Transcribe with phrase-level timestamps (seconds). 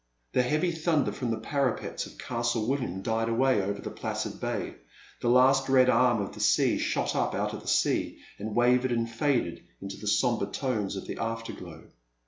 [0.33, 4.73] The heavy thunder from the parapets of Castle William died away over the placid bay,
[5.21, 8.91] the last red arm of the sun shot up out of the sea, and wavered
[8.91, 11.83] and faded into the sombre tones of the afterglow.